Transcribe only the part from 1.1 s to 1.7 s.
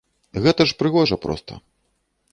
проста.